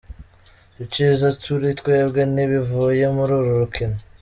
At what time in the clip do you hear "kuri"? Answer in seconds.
1.43-1.67